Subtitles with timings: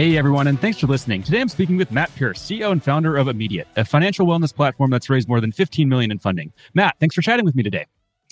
[0.00, 1.22] Hey everyone, and thanks for listening.
[1.22, 4.90] Today I'm speaking with Matt Pierce, CEO and founder of Immediate, a financial wellness platform
[4.90, 6.54] that's raised more than 15 million in funding.
[6.72, 7.84] Matt, thanks for chatting with me today.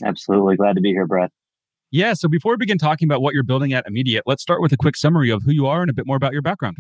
[0.03, 0.57] Absolutely.
[0.57, 1.31] Glad to be here, Brett.
[1.91, 4.73] Yeah, so before we begin talking about what you're building at Immediate, let's start with
[4.73, 6.79] a quick summary of who you are and a bit more about your background.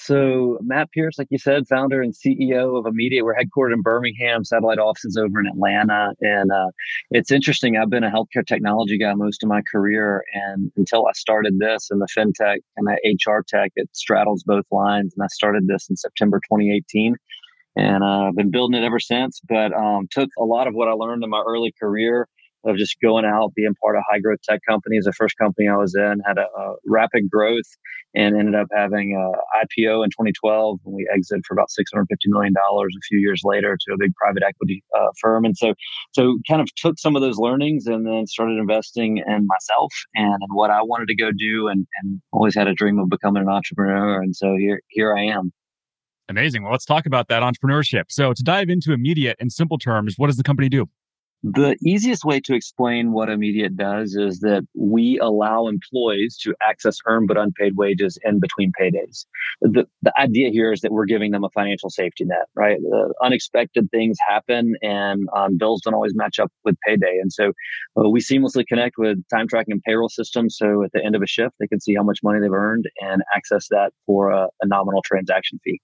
[0.00, 3.24] So, Matt Pierce, like you said, founder and CEO of Immediate.
[3.24, 6.12] We're headquartered in Birmingham, satellite offices over in Atlanta.
[6.20, 6.68] And uh,
[7.10, 7.76] it's interesting.
[7.76, 10.24] I've been a healthcare technology guy most of my career.
[10.32, 14.64] And until I started this in the fintech and the HR tech, it straddles both
[14.70, 15.14] lines.
[15.16, 17.16] And I started this in September 2018.
[17.76, 20.88] And uh, I've been building it ever since, but um, took a lot of what
[20.88, 22.28] I learned in my early career
[22.64, 25.04] of just going out, being part of high growth tech companies.
[25.04, 27.68] The first company I was in had a, a rapid growth
[28.14, 32.52] and ended up having a IPO in 2012 And we exited for about 650 million
[32.52, 35.44] dollars a few years later to a big private equity uh, firm.
[35.44, 35.74] And so,
[36.12, 40.42] so kind of took some of those learnings and then started investing in myself and
[40.42, 43.42] in what I wanted to go do, and, and always had a dream of becoming
[43.42, 44.20] an entrepreneur.
[44.20, 45.52] And so here, here I am.
[46.28, 46.62] Amazing.
[46.62, 48.04] Well, let's talk about that entrepreneurship.
[48.10, 50.86] So, to dive into immediate and simple terms, what does the company do?
[51.44, 56.96] The easiest way to explain what Immediate does is that we allow employees to access
[57.06, 59.24] earned but unpaid wages in between paydays.
[59.60, 62.78] The, the idea here is that we're giving them a financial safety net, right?
[62.92, 67.18] Uh, unexpected things happen and um, bills don't always match up with payday.
[67.22, 67.52] And so
[67.96, 70.56] uh, we seamlessly connect with time tracking and payroll systems.
[70.58, 72.86] So at the end of a shift, they can see how much money they've earned
[73.00, 75.80] and access that for a, a nominal transaction fee.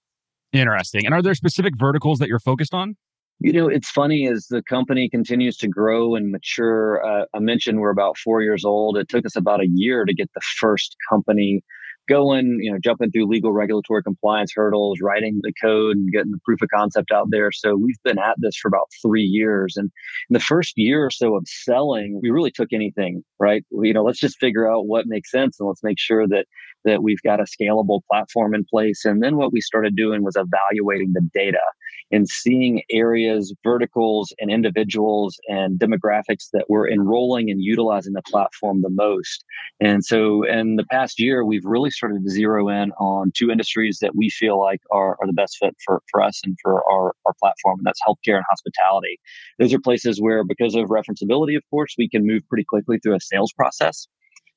[0.52, 1.06] Interesting.
[1.06, 2.97] And are there specific verticals that you're focused on?
[3.41, 7.05] You know, it's funny as the company continues to grow and mature.
[7.05, 8.97] Uh, I mentioned we're about four years old.
[8.97, 11.62] It took us about a year to get the first company
[12.09, 16.41] going, you know, jumping through legal regulatory compliance hurdles, writing the code and getting the
[16.45, 17.50] proof of concept out there.
[17.50, 19.77] So we've been at this for about three years.
[19.77, 19.91] And
[20.31, 23.65] in the first year or so of selling, we really took anything, right?
[23.71, 26.47] You know, let's just figure out what makes sense and let's make sure that
[26.84, 29.06] that we've got a scalable platform in place.
[29.06, 31.61] And then what we started doing was evaluating the data
[32.10, 38.82] and seeing areas, verticals, and individuals and demographics that were enrolling and utilizing the platform
[38.82, 39.44] the most.
[39.81, 43.98] And so in the past year, we've really started to zero in on two industries
[44.00, 47.15] that we feel like are, are the best fit for, for us and for our,
[47.26, 49.19] our platform, and that's healthcare and hospitality.
[49.59, 53.16] Those are places where, because of referenceability, of course, we can move pretty quickly through
[53.16, 54.06] a sales process.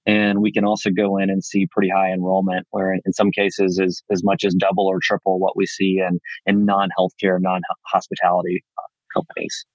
[0.08, 3.78] And we can also go in and see pretty high enrollment, where in some cases
[3.78, 7.60] is as much as double or triple what we see in, in non healthcare, non
[7.86, 9.66] hospitality uh, companies.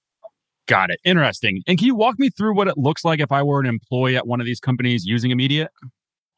[0.67, 0.99] Got it.
[1.05, 1.61] Interesting.
[1.67, 4.17] And can you walk me through what it looks like if I were an employee
[4.17, 5.69] at one of these companies using Immediate?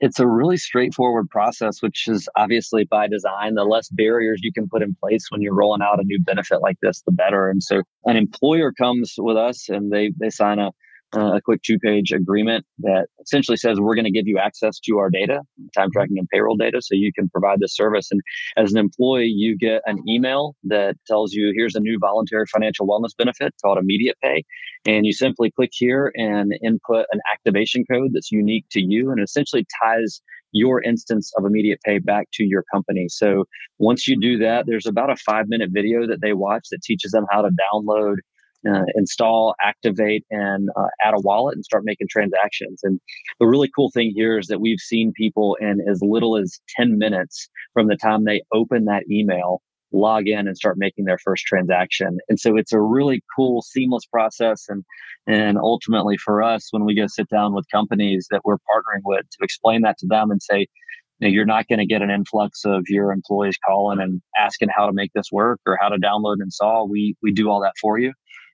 [0.02, 3.56] It's a really straightforward process, which is obviously by design.
[3.56, 6.62] The less barriers you can put in place when you're rolling out a new benefit
[6.62, 7.48] like this, the better.
[7.50, 10.72] And so an employer comes with us and they, they sign a
[11.16, 14.80] uh, a quick two page agreement that essentially says we're going to give you access
[14.80, 15.42] to our data,
[15.76, 18.10] time tracking and payroll data, so you can provide this service.
[18.12, 18.22] And
[18.58, 22.88] as an employee, you get an email that tells you here's a new voluntary financial
[22.88, 24.44] wellness benefit called Immediate Pay.
[24.86, 29.22] And you simply click here and input an activation code that's unique to you and
[29.22, 30.22] essentially ties
[30.52, 33.08] your instance of immediate pay back to your company.
[33.10, 33.44] So
[33.78, 37.12] once you do that, there's about a five minute video that they watch that teaches
[37.12, 38.16] them how to download
[38.70, 42.82] uh, install, activate, and uh, add a wallet and start making transactions.
[42.84, 43.00] And
[43.40, 46.98] the really cool thing here is that we've seen people in as little as 10
[46.98, 49.62] minutes from the time they open that email
[49.96, 52.18] log in and start making their first transaction.
[52.30, 54.66] And so it's a really cool, seamless process.
[54.68, 54.84] And,
[55.28, 59.22] and ultimately for us, when we go sit down with companies that we're partnering with
[59.22, 60.68] to explain that to them and say,
[61.20, 64.70] you know, you're not going to get an influx of your employees calling and asking
[64.76, 66.90] how to make this work or how to download and install.
[66.90, 68.12] We, we do all that for you.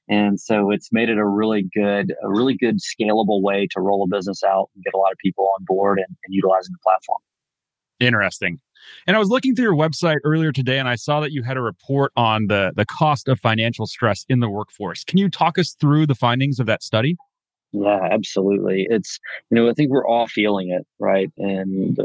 [0.09, 4.03] And so it's made it a really good, a really good scalable way to roll
[4.03, 6.79] a business out and get a lot of people on board and, and utilizing the
[6.83, 7.19] platform.
[7.99, 8.59] Interesting.
[9.05, 11.55] And I was looking through your website earlier today and I saw that you had
[11.55, 15.03] a report on the, the cost of financial stress in the workforce.
[15.03, 17.15] Can you talk us through the findings of that study?
[17.73, 18.85] Yeah, absolutely.
[18.89, 19.17] It's,
[19.49, 21.31] you know, I think we're all feeling it, right?
[21.37, 21.97] And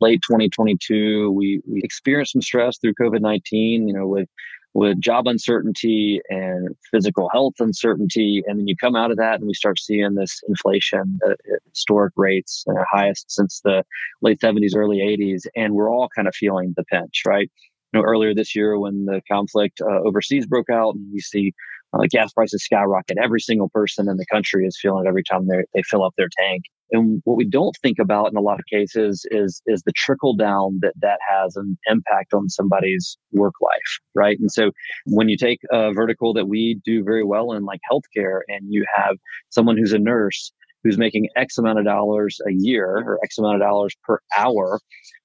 [0.00, 4.28] late 2022, we, we experienced some stress through COVID 19, you know, with
[4.74, 8.42] with job uncertainty and physical health uncertainty.
[8.46, 11.38] And then you come out of that and we start seeing this inflation at
[11.72, 13.84] historic rates, uh, highest since the
[14.22, 15.42] late 70s, early 80s.
[15.56, 17.50] And we're all kind of feeling the pinch, right?
[17.92, 21.52] You know, earlier this year when the conflict uh, overseas broke out and we see
[21.92, 23.18] uh, gas prices skyrocket.
[23.22, 26.14] Every single person in the country is feeling it every time they they fill up
[26.16, 26.62] their tank.
[26.92, 30.34] And what we don't think about in a lot of cases is is the trickle
[30.34, 34.38] down that that has an impact on somebody's work life, right?
[34.40, 34.70] And so
[35.06, 38.84] when you take a vertical that we do very well in, like healthcare, and you
[38.96, 39.16] have
[39.50, 43.56] someone who's a nurse who's making X amount of dollars a year or X amount
[43.56, 44.80] of dollars per hour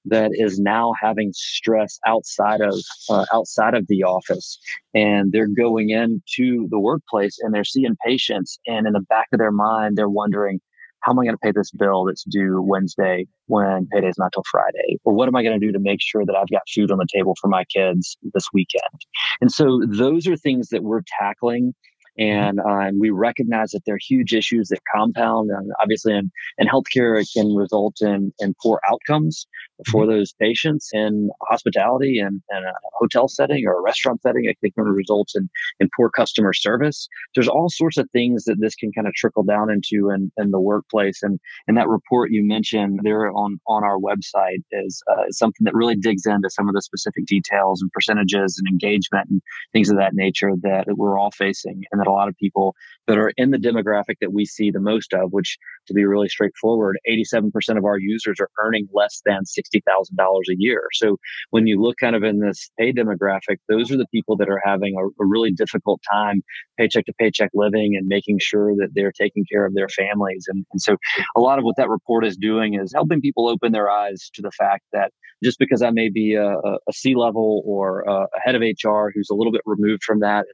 [0.06, 2.75] that is now having stress outside of
[3.10, 4.60] uh, outside of the office
[4.94, 9.40] and they're going into the workplace and they're seeing patients and in the back of
[9.40, 10.60] their mind they're wondering
[11.06, 14.44] how am I going to pay this bill that's due Wednesday when payday's not till
[14.50, 14.98] Friday?
[15.04, 16.98] Or what am I going to do to make sure that I've got food on
[16.98, 19.02] the table for my kids this weekend?
[19.40, 21.75] And so those are things that we're tackling
[22.18, 25.50] and, uh, and we recognize that they're huge issues that compound.
[25.52, 29.48] And obviously, in, in healthcare, it can result in, in poor outcomes
[29.89, 30.12] for mm-hmm.
[30.12, 34.45] those patients in hospitality and, and a hotel setting or a restaurant setting.
[34.45, 35.50] I think It can result in,
[35.80, 37.07] in poor customer service.
[37.33, 40.51] There's all sorts of things that this can kind of trickle down into in, in
[40.51, 41.22] the workplace.
[41.22, 45.74] And, and that report you mentioned there on, on our website is uh, something that
[45.74, 49.42] really digs into some of the specific details and percentages and engagement and
[49.74, 51.83] things of that nature that we're all facing.
[51.92, 52.75] And that a lot of people
[53.07, 55.57] that are in the demographic that we see the most of, which
[55.88, 60.84] to be really straightforward, 87% of our users are earning less than $60,000 a year.
[60.94, 61.18] So
[61.52, 64.62] when you look kind of in this pay demographic, those are the people that are
[64.64, 66.42] having a, a really difficult time
[66.78, 70.46] paycheck to paycheck living and making sure that they're taking care of their families.
[70.48, 70.98] And, and so
[71.36, 74.42] a lot of what that report is doing is helping people open their eyes to
[74.42, 75.12] the fact that
[75.44, 79.30] just because I may be a, a C level or a head of HR who's
[79.30, 80.46] a little bit removed from that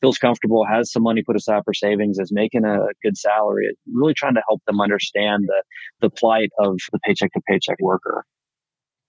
[0.00, 4.14] feels comfortable, has some money put aside for savings, is making a good salary, really
[4.14, 5.62] trying to help them understand the,
[6.00, 8.24] the plight of the paycheck to paycheck worker.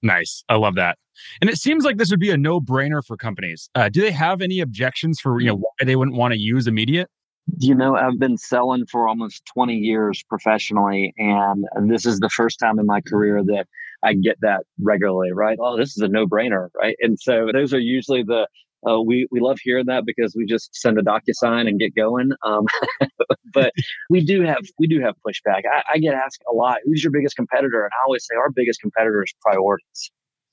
[0.01, 0.43] Nice.
[0.49, 0.97] I love that.
[1.41, 3.69] And it seems like this would be a no brainer for companies.
[3.75, 6.67] Uh, do they have any objections for you know why they wouldn't want to use
[6.67, 7.09] immediate?
[7.57, 12.59] You know, I've been selling for almost 20 years professionally, and this is the first
[12.59, 13.65] time in my career that
[14.03, 15.57] I get that regularly, right?
[15.59, 16.95] Oh, this is a no brainer, right?
[17.01, 18.47] And so those are usually the
[18.87, 22.31] uh, we we love hearing that because we just send a DocuSign and get going.
[22.45, 22.65] Um,
[23.53, 23.73] but
[24.09, 25.61] we do have we do have pushback.
[25.71, 28.49] I, I, get asked a lot, "Who's your biggest competitor?" And I always say our
[28.49, 30.11] biggest competitor is priorities.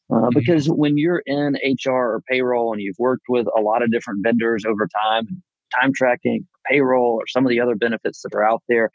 [0.08, 0.38] Uh, mm-hmm.
[0.38, 4.20] because when you're in HR or payroll and you've worked with a lot of different
[4.22, 5.42] vendors over time,
[5.80, 8.90] time tracking, payroll, or some of the other benefits that are out there,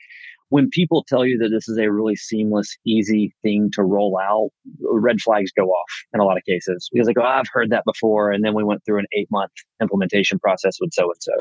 [0.52, 4.50] when people tell you that this is a really seamless, easy thing to roll out,
[4.82, 7.86] red flags go off in a lot of cases because like, oh, I've heard that
[7.86, 8.32] before.
[8.32, 9.52] And then we went through an eight month
[9.82, 11.32] implementation process with so and so.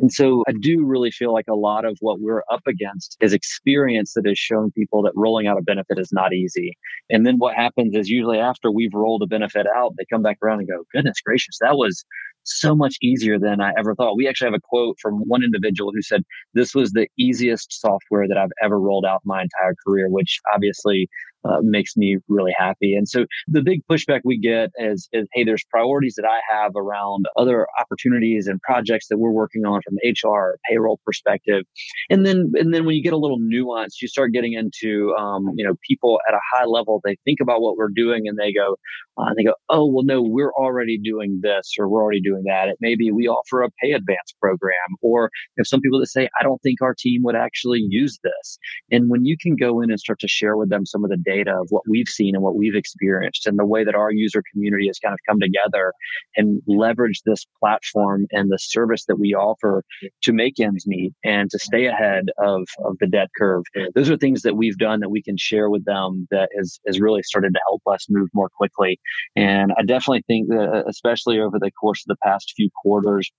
[0.00, 3.34] And so I do really feel like a lot of what we're up against is
[3.34, 6.72] experience that has shown people that rolling out a benefit is not easy.
[7.10, 10.38] And then what happens is usually after we've rolled a benefit out, they come back
[10.42, 12.02] around and go, goodness gracious, that was
[12.44, 14.16] so much easier than I ever thought.
[14.16, 16.22] We actually have a quote from one individual who said,
[16.54, 21.08] This was the easiest software that I've ever rolled out my entire career, which obviously
[21.44, 22.94] uh, makes me really happy.
[22.94, 26.72] And so the big pushback we get is, is, hey, there's priorities that I have
[26.76, 31.64] around other opportunities and projects that we're working on from HR payroll perspective.
[32.10, 35.50] And then, and then when you get a little nuance, you start getting into, um,
[35.56, 38.52] you know, people at a high level, they think about what we're doing and they
[38.52, 38.76] go,
[39.18, 42.68] uh, they go, oh, well, no, we're already doing this or we're already doing that.
[42.68, 44.72] It maybe we offer a pay advance program
[45.02, 48.58] or if some people that say, I don't think our team would actually use this.
[48.90, 51.16] And when you can go in and start to share with them some of the
[51.16, 54.12] data data of what we've seen and what we've experienced and the way that our
[54.12, 55.92] user community has kind of come together
[56.36, 59.82] and leverage this platform and the service that we offer
[60.22, 63.64] to make ends meet and to stay ahead of, of the debt curve.
[63.94, 67.00] Those are things that we've done that we can share with them that has, has
[67.00, 68.98] really started to help us move more quickly.
[69.36, 73.30] And I definitely think that, especially over the course of the past few quarters,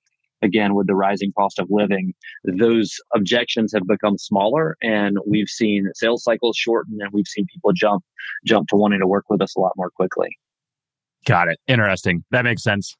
[0.42, 2.14] again with the rising cost of living
[2.44, 7.72] those objections have become smaller and we've seen sales cycles shorten and we've seen people
[7.74, 8.04] jump
[8.46, 10.30] jump to wanting to work with us a lot more quickly.
[11.26, 11.60] Got it.
[11.68, 12.24] Interesting.
[12.32, 12.96] That makes sense.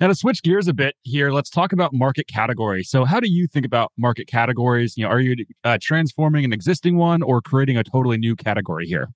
[0.00, 3.30] Now to switch gears a bit here let's talk about market categories so how do
[3.30, 4.94] you think about market categories?
[4.96, 8.86] You know are you uh, transforming an existing one or creating a totally new category
[8.86, 9.08] here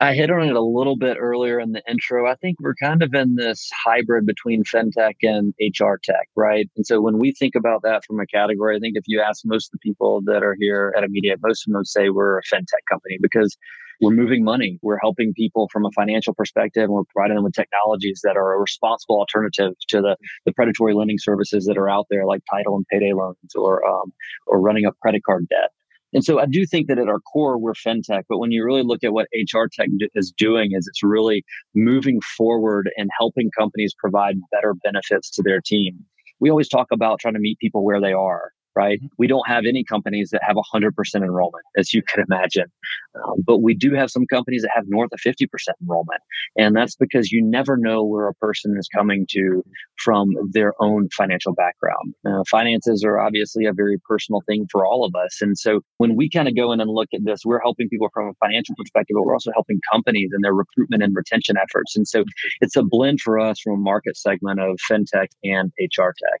[0.00, 2.28] I hit on it a little bit earlier in the intro.
[2.28, 6.68] I think we're kind of in this hybrid between fintech and HR tech, right?
[6.76, 9.42] And so when we think about that from a category, I think if you ask
[9.44, 12.42] most of the people that are here at Immediate, most of them say we're a
[12.42, 13.56] fintech company because
[14.00, 14.80] we're moving money.
[14.82, 18.54] We're helping people from a financial perspective and we're providing them with technologies that are
[18.54, 22.76] a responsible alternative to the, the predatory lending services that are out there like title
[22.76, 24.12] and payday loans or, um,
[24.48, 25.70] or running up credit card debt.
[26.14, 28.22] And so I do think that at our core, we're fintech.
[28.28, 31.44] But when you really look at what HR tech is doing, is it's really
[31.74, 35.98] moving forward and helping companies provide better benefits to their team.
[36.40, 38.98] We always talk about trying to meet people where they are right?
[38.98, 39.06] Mm-hmm.
[39.18, 42.66] We don't have any companies that have 100% enrollment, as you can imagine.
[43.14, 45.46] Um, but we do have some companies that have north of 50%
[45.80, 46.20] enrollment.
[46.56, 49.62] And that's because you never know where a person is coming to
[49.98, 52.14] from their own financial background.
[52.26, 55.40] Uh, finances are obviously a very personal thing for all of us.
[55.40, 58.08] And so when we kind of go in and look at this, we're helping people
[58.12, 61.96] from a financial perspective, but we're also helping companies in their recruitment and retention efforts.
[61.96, 62.24] And so
[62.60, 66.40] it's a blend for us from a market segment of fintech and HR tech.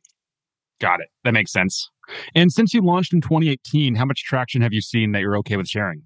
[0.80, 1.08] Got it.
[1.24, 1.90] That makes sense.
[2.34, 5.56] And since you launched in 2018, how much traction have you seen that you're okay
[5.56, 6.02] with sharing?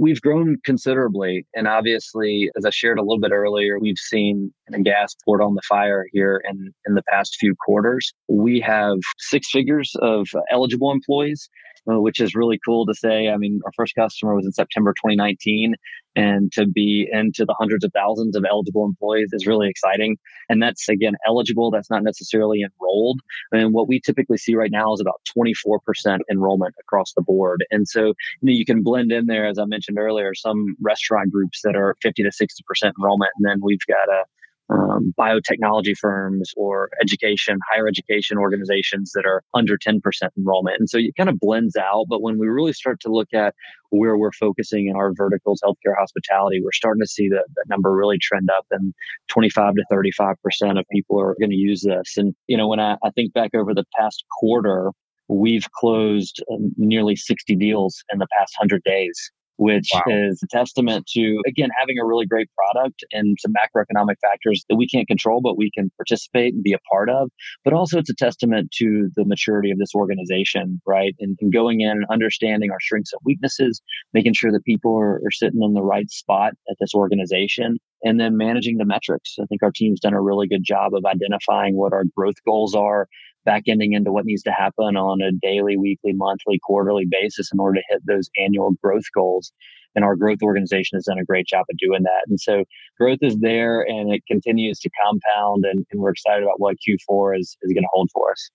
[0.00, 1.44] We've grown considerably.
[1.54, 5.54] And obviously, as I shared a little bit earlier, we've seen a gas poured on
[5.56, 8.12] the fire here in, in the past few quarters.
[8.28, 11.48] We have six figures of eligible employees
[11.90, 13.28] Uh, which is really cool to say.
[13.28, 15.74] I mean, our first customer was in September 2019,
[16.16, 20.18] and to be into the hundreds of thousands of eligible employees is really exciting.
[20.50, 21.70] And that's again eligible.
[21.70, 23.20] That's not necessarily enrolled.
[23.52, 27.64] And what we typically see right now is about 24% enrollment across the board.
[27.70, 31.32] And so you, know, you can blend in there, as I mentioned earlier, some restaurant
[31.32, 34.24] groups that are 50 to 60% enrollment, and then we've got a
[34.70, 40.00] um, biotechnology firms or education, higher education organizations that are under 10%
[40.36, 40.76] enrollment.
[40.78, 42.06] And so it kind of blends out.
[42.08, 43.54] But when we really start to look at
[43.90, 47.92] where we're focusing in our verticals, healthcare, hospitality, we're starting to see that, that number
[47.92, 48.92] really trend up and
[49.28, 52.16] 25 to 35% of people are going to use this.
[52.16, 54.90] And, you know, when I, I think back over the past quarter,
[55.28, 60.02] we've closed um, nearly 60 deals in the past 100 days which wow.
[60.06, 64.76] is a testament to, again, having a really great product and some macroeconomic factors that
[64.76, 67.30] we can't control, but we can participate and be a part of.
[67.64, 71.14] But also, it's a testament to the maturity of this organization, right?
[71.18, 73.82] And, and going in and understanding our strengths and weaknesses,
[74.14, 78.20] making sure that people are, are sitting in the right spot at this organization and
[78.20, 79.36] then managing the metrics.
[79.40, 82.74] I think our team's done a really good job of identifying what our growth goals
[82.74, 83.08] are,
[83.48, 87.58] back ending into what needs to happen on a daily, weekly, monthly, quarterly basis in
[87.58, 89.52] order to hit those annual growth goals.
[89.94, 92.26] And our growth organization has done a great job of doing that.
[92.28, 92.64] And so
[92.98, 95.64] growth is there and it continues to compound.
[95.64, 98.50] And, and we're excited about what Q4 is, is going to hold for us.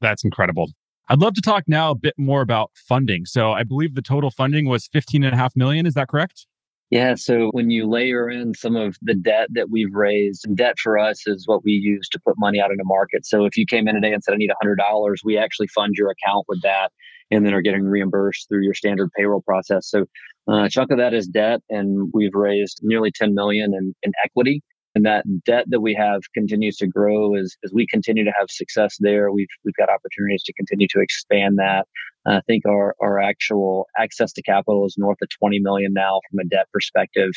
[0.00, 0.70] That's incredible.
[1.10, 3.26] I'd love to talk now a bit more about funding.
[3.26, 5.84] So I believe the total funding was 15 and a half million.
[5.84, 6.46] Is that correct?
[6.90, 7.16] Yeah.
[7.16, 11.26] So when you layer in some of the debt that we've raised, debt for us
[11.26, 13.26] is what we use to put money out in the market.
[13.26, 16.10] So if you came in today and said, I need $100, we actually fund your
[16.10, 16.90] account with that
[17.30, 19.88] and then are getting reimbursed through your standard payroll process.
[19.90, 20.06] So
[20.48, 24.12] uh, a chunk of that is debt, and we've raised nearly 10 million in, in
[24.24, 24.62] equity.
[24.94, 28.48] And that debt that we have continues to grow as, as we continue to have
[28.50, 29.30] success there.
[29.30, 31.86] We've, we've got opportunities to continue to expand that.
[32.28, 36.40] I think our, our actual access to capital is north of 20 million now from
[36.40, 37.30] a debt perspective.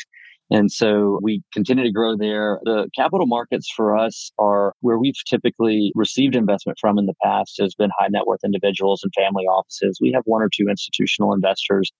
[0.50, 2.60] And so we continue to grow there.
[2.64, 7.56] The capital markets for us are where we've typically received investment from in the past
[7.58, 9.98] has been high net worth individuals and family offices.
[10.00, 11.90] We have one or two institutional investors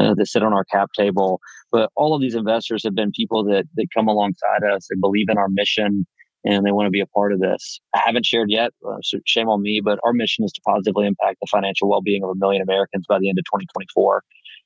[0.00, 1.40] uh, that sit on our cap table,
[1.70, 4.88] but all of these investors have been people that, that come alongside us.
[4.90, 6.04] They believe in our mission
[6.44, 7.80] and they want to be a part of this.
[7.94, 11.06] I haven't shared yet, uh, so shame on me, but our mission is to positively
[11.06, 14.22] impact the financial well being of a million Americans by the end of 2024.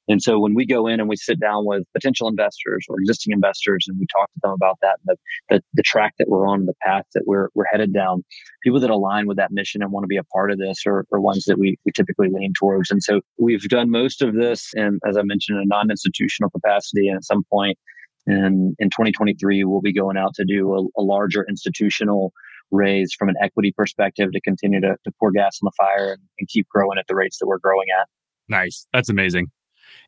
[0.09, 3.33] And so when we go in and we sit down with potential investors or existing
[3.33, 5.16] investors and we talk to them about that, the,
[5.49, 8.23] the, the track that we're on, the path that we're, we're headed down,
[8.62, 11.07] people that align with that mission and want to be a part of this are,
[11.12, 12.90] are ones that we, we typically lean towards.
[12.90, 17.09] And so we've done most of this, and as I mentioned, in a non-institutional capacity.
[17.09, 17.78] And at some point
[18.26, 22.33] in, in 2023, we'll be going out to do a, a larger institutional
[22.71, 26.23] raise from an equity perspective to continue to, to pour gas on the fire and,
[26.38, 28.09] and keep growing at the rates that we're growing at.
[28.49, 28.87] Nice.
[28.93, 29.49] That's amazing.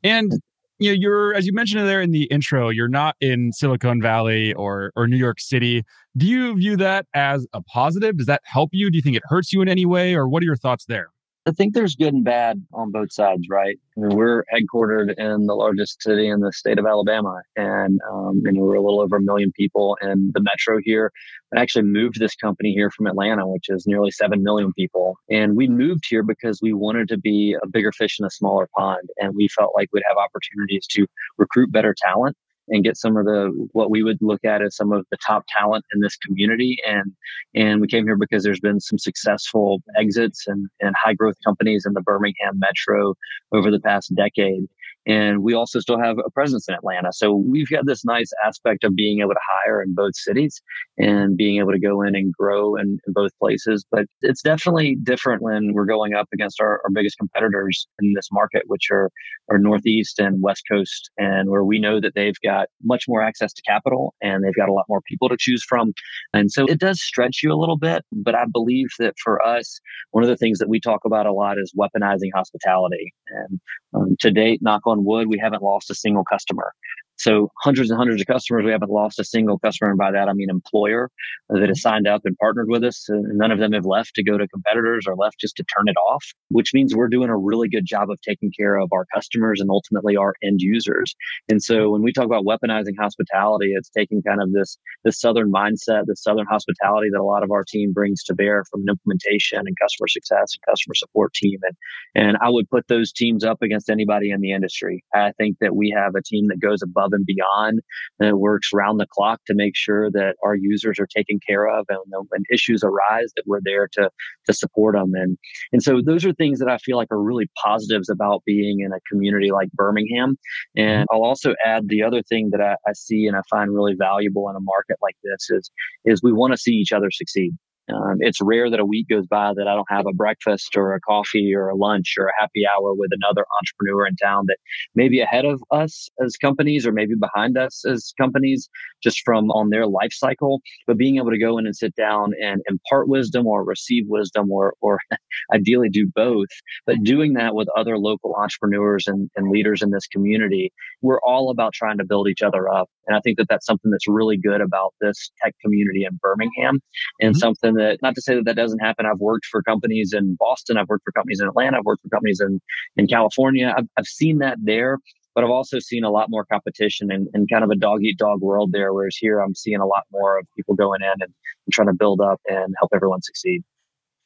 [0.03, 0.33] And
[0.79, 4.53] you know, you're as you mentioned there in the intro, you're not in Silicon Valley
[4.55, 5.85] or or New York City.
[6.17, 8.19] Do you view that as a positive?
[8.19, 8.91] Does that help you?
[8.91, 11.09] Do you think it hurts you in any way, or what are your thoughts there?
[11.47, 13.79] I think there's good and bad on both sides, right?
[13.97, 18.43] I mean, we're headquartered in the largest city in the state of Alabama, and um,
[18.45, 21.13] you know, we're a little over a million people in the metro here.
[21.57, 25.57] I actually moved this company here from Atlanta, which is nearly seven million people, and
[25.57, 29.09] we moved here because we wanted to be a bigger fish in a smaller pond,
[29.19, 31.07] and we felt like we'd have opportunities to
[31.39, 32.37] recruit better talent
[32.69, 35.45] and get some of the what we would look at as some of the top
[35.57, 36.79] talent in this community.
[36.87, 37.13] And
[37.55, 41.85] and we came here because there's been some successful exits and, and high growth companies
[41.87, 43.15] in the birmingham metro
[43.53, 44.67] over the past decade
[45.07, 47.13] And we also still have a presence in Atlanta.
[47.13, 50.61] So we've got this nice aspect of being able to hire in both cities
[50.99, 53.85] and being able to go in and grow in, in both places.
[53.91, 58.29] But it's definitely different when we're going up against our, our biggest competitors in this
[58.33, 59.11] market, which are,
[59.49, 63.53] are Northeast and West Coast, and where we know that they've got much more access
[63.53, 65.93] to capital and they've got a lot more people to choose from.
[66.33, 68.05] And so it does stretch you a little bit.
[68.13, 71.33] But I believe that for us, one of the things that we talk about a
[71.33, 73.15] lot is weaponizing hospitality.
[73.29, 73.61] And
[73.95, 76.73] um, to date, knock on wood, we haven't lost a single customer.
[77.19, 79.91] So hundreds and hundreds of customers, we haven't lost a single customer.
[79.91, 81.11] And by that, I mean employer
[81.49, 81.75] that has mm-hmm.
[81.75, 83.07] signed up and partnered with us.
[83.09, 85.89] And none of them have left to go to competitors or left just to turn
[85.89, 89.07] it off, which means we're doing a really good job of taking care of our
[89.15, 91.15] customers and ultimately our end users.
[91.49, 95.51] And so when we talk about weaponizing hospitality, it's taking kind of this, this Southern
[95.51, 98.89] mindset, this Southern hospitality that a lot of our team brings to bear from an
[98.91, 101.59] implementation and customer success and customer support team.
[101.63, 105.05] And, and I would put those teams up against anybody in the industry.
[105.15, 107.81] I think that we have a team that goes above and beyond
[108.21, 111.67] and it works round the clock to make sure that our users are taken care
[111.67, 111.99] of and
[112.29, 114.11] when issues arise that we're there to
[114.47, 115.37] to support them and
[115.73, 118.93] and so those are things that I feel like are really positives about being in
[118.93, 120.37] a community like Birmingham.
[120.77, 121.15] And mm-hmm.
[121.15, 124.49] I'll also add the other thing that I, I see and I find really valuable
[124.49, 125.71] in a market like this is
[126.05, 127.53] is we want to see each other succeed
[127.93, 130.95] um, it's rare that a week goes by that I don't have a breakfast or
[130.95, 134.57] a coffee or a lunch or a happy hour with another entrepreneur in town that
[134.95, 138.69] may be ahead of us as companies or maybe behind us as companies
[139.03, 140.61] just from on their life cycle.
[140.87, 144.51] But being able to go in and sit down and impart wisdom or receive wisdom
[144.51, 144.99] or, or
[145.55, 146.49] ideally do both,
[146.87, 151.51] but doing that with other local entrepreneurs and, and leaders in this community, we're all
[151.51, 152.89] about trying to build each other up.
[153.07, 156.81] And I think that that's something that's really good about this tech community in Birmingham
[157.21, 157.39] and mm-hmm.
[157.39, 159.07] something that, not to say that that doesn't happen.
[159.07, 160.77] I've worked for companies in Boston.
[160.77, 161.79] I've worked for companies in Atlanta.
[161.79, 162.61] I've worked for companies in,
[162.97, 163.75] in California.
[163.77, 164.99] I've, I've seen that there,
[165.35, 168.19] but I've also seen a lot more competition and, and kind of a dog eat
[168.19, 168.93] dog world there.
[168.93, 171.95] Whereas here I'm seeing a lot more of people going in and, and trying to
[171.95, 173.63] build up and help everyone succeed.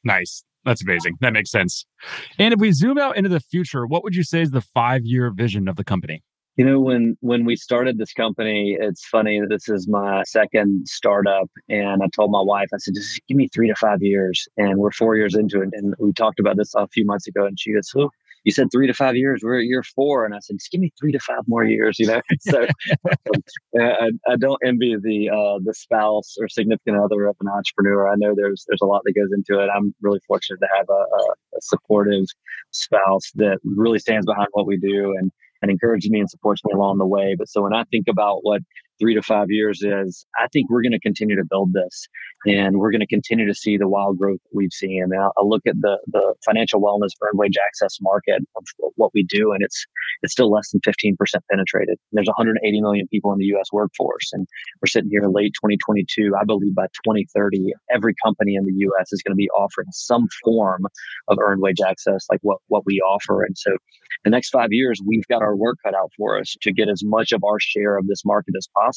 [0.03, 0.43] Nice.
[0.63, 1.17] That's amazing.
[1.21, 1.85] That makes sense.
[2.37, 5.01] And if we zoom out into the future, what would you say is the five
[5.03, 6.23] year vision of the company?
[6.57, 9.41] You know, when when we started this company, it's funny.
[9.47, 13.47] This is my second startup, and I told my wife, I said, "Just give me
[13.47, 16.73] three to five years." And we're four years into it, and we talked about this
[16.75, 18.09] a few months ago, and she goes, "Who?"
[18.43, 19.41] you said three to five years.
[19.43, 21.99] We're at year four, and I said, just give me three to five more years.
[21.99, 22.65] You know, so
[23.79, 28.11] I, I, don't envy the uh, the spouse or significant other of an entrepreneur.
[28.11, 29.69] I know there's there's a lot that goes into it.
[29.75, 32.25] I'm really fortunate to have a, a, a supportive
[32.71, 36.73] spouse that really stands behind what we do and and encourages me and supports me
[36.73, 37.35] along the way.
[37.37, 38.61] But so when I think about what
[39.01, 42.07] three to five years is, I think we're going to continue to build this
[42.45, 45.03] and we're going to continue to see the wild growth we've seen.
[45.03, 48.63] And I'll, I'll look at the, the financial wellness earned wage access market of
[48.95, 49.85] what we do, and it's
[50.23, 51.15] it's still less than 15%
[51.49, 51.97] penetrated.
[52.11, 53.67] There's 180 million people in the U.S.
[53.71, 54.47] workforce, and
[54.81, 56.33] we're sitting here in late 2022.
[56.39, 59.11] I believe by 2030, every company in the U.S.
[59.11, 60.85] is going to be offering some form
[61.27, 63.43] of earned wage access like what, what we offer.
[63.43, 63.71] And so
[64.23, 67.01] the next five years, we've got our work cut out for us to get as
[67.03, 68.90] much of our share of this market as possible,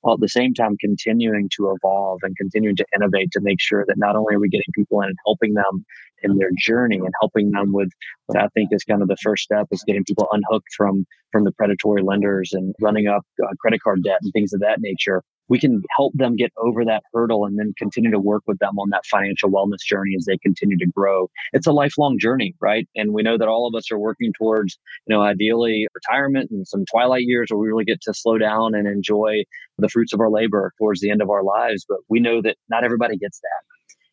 [0.00, 3.84] while at the same time continuing to evolve and continuing to innovate to make sure
[3.86, 5.84] that not only are we getting people in and helping them
[6.22, 7.90] in their journey and helping them with
[8.26, 11.44] what I think is kind of the first step is getting people unhooked from from
[11.44, 15.22] the predatory lenders and running up uh, credit card debt and things of that nature
[15.48, 18.78] we can help them get over that hurdle and then continue to work with them
[18.78, 21.28] on that financial wellness journey as they continue to grow.
[21.52, 22.88] It's a lifelong journey, right?
[22.96, 26.66] And we know that all of us are working towards, you know, ideally retirement and
[26.66, 29.44] some twilight years where we really get to slow down and enjoy
[29.78, 31.84] the fruits of our labor towards the end of our lives.
[31.88, 33.67] But we know that not everybody gets that.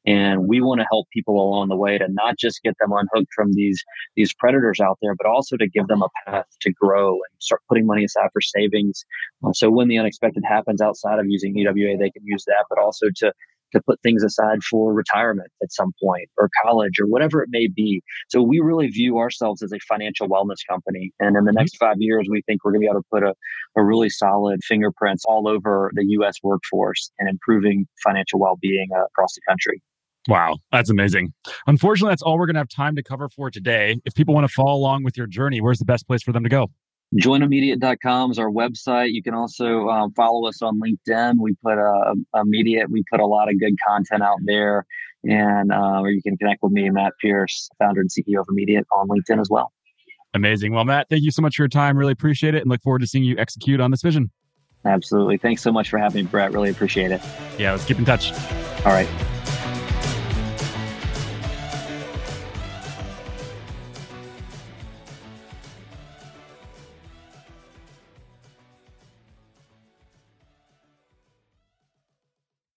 [0.06, 3.32] And we want to help people along the way to not just get them unhooked
[3.36, 3.84] from these
[4.16, 7.62] these predators out there, but also to give them a path to grow and start
[7.68, 9.04] putting money aside for savings.
[9.44, 12.80] Uh, so when the unexpected happens outside of using EWA, they can use that, but
[12.80, 13.34] also to
[13.76, 17.68] to put things aside for retirement at some point or college or whatever it may
[17.68, 18.02] be.
[18.30, 21.12] So we really view ourselves as a financial wellness company.
[21.20, 21.58] And in the mm-hmm.
[21.58, 23.34] next five years, we think we're going to be able to put a,
[23.76, 26.36] a really solid fingerprints all over the U.S.
[26.44, 29.82] workforce and improving financial well-being uh, across the country.
[30.28, 31.34] Wow, that's amazing.
[31.68, 34.00] Unfortunately, that's all we're going to have time to cover for today.
[34.06, 36.44] If people want to follow along with your journey, where's the best place for them
[36.44, 36.70] to go?
[37.14, 39.12] joinimmediate.com is our website.
[39.12, 41.36] You can also um, follow us on LinkedIn.
[41.40, 44.86] We put a, uh, immediate, we put a lot of good content out there.
[45.24, 48.86] And uh, or you can connect with me, Matt Pierce, founder and CEO of Immediate
[48.96, 49.72] on LinkedIn as well.
[50.36, 50.74] Amazing.
[50.74, 51.98] Well, Matt, thank you so much for your time.
[51.98, 54.30] Really appreciate it and look forward to seeing you execute on this vision.
[54.84, 55.38] Absolutely.
[55.38, 56.52] Thanks so much for having me, Brett.
[56.52, 57.22] Really appreciate it.
[57.58, 58.34] Yeah, let's keep in touch.
[58.86, 59.08] All right.